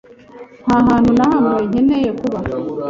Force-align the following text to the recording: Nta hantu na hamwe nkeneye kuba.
Nta 0.63 0.77
hantu 0.87 1.09
na 1.17 1.25
hamwe 1.31 1.57
nkeneye 1.69 2.09
kuba. 2.19 2.39